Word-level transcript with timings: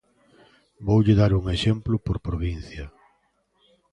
Voulle 0.87 1.13
dar 1.21 1.31
un 1.39 1.45
exemplo 1.55 1.95
por 2.05 2.17
provincia. 2.27 2.85